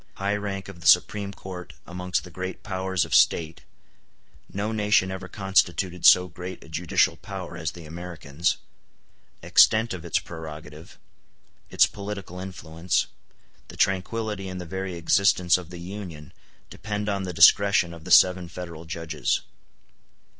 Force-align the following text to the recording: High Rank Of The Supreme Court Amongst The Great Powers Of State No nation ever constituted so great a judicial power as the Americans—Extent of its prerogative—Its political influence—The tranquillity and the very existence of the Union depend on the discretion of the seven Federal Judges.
High 0.15 0.35
Rank 0.35 0.67
Of 0.67 0.79
The 0.79 0.87
Supreme 0.87 1.31
Court 1.31 1.73
Amongst 1.85 2.23
The 2.23 2.31
Great 2.31 2.63
Powers 2.63 3.05
Of 3.05 3.13
State 3.13 3.61
No 4.51 4.71
nation 4.71 5.11
ever 5.11 5.27
constituted 5.27 6.07
so 6.07 6.27
great 6.27 6.63
a 6.63 6.69
judicial 6.69 7.15
power 7.17 7.55
as 7.55 7.73
the 7.73 7.85
Americans—Extent 7.85 9.93
of 9.93 10.03
its 10.03 10.17
prerogative—Its 10.17 11.85
political 11.85 12.39
influence—The 12.39 13.77
tranquillity 13.77 14.49
and 14.49 14.59
the 14.59 14.65
very 14.65 14.95
existence 14.95 15.55
of 15.59 15.69
the 15.69 15.77
Union 15.79 16.33
depend 16.71 17.07
on 17.07 17.21
the 17.21 17.31
discretion 17.31 17.93
of 17.93 18.03
the 18.03 18.09
seven 18.09 18.47
Federal 18.47 18.85
Judges. 18.85 19.41